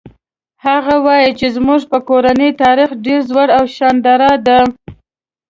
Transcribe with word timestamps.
هغه 0.65 0.95
وایي 1.05 1.31
چې 1.39 1.47
زموږ 1.55 1.81
د 1.91 1.93
کورنۍ 2.09 2.49
تاریخ 2.63 2.89
ډېر 3.05 3.19
زوړ 3.29 3.47
او 3.57 3.63
شانداره 3.75 4.31
ده 4.47 4.59